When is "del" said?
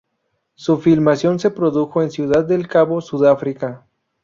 2.43-2.67